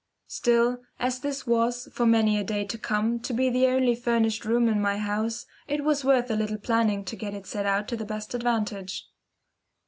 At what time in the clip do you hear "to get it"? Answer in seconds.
7.05-7.45